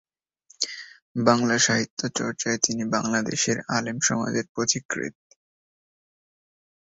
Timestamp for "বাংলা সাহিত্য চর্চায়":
1.19-2.59